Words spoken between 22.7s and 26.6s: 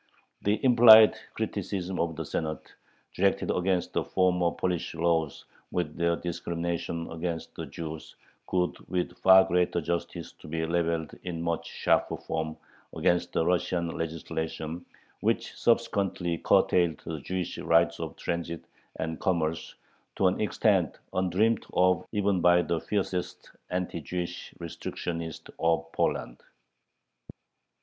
fiercest anti Jewish restrictionists of Poland.